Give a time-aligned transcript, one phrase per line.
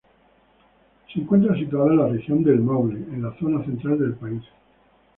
[1.13, 4.41] Se encuentra situada en la Región del Maule, en la zona central del país.